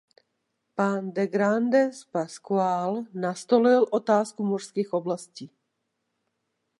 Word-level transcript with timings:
Pan 0.79 1.09
de 1.17 1.25
Grandes 1.27 2.03
Pascual 2.05 3.03
nastolil 3.13 3.85
otázku 3.91 4.43
mořských 4.45 4.93
oblastí. 4.93 5.51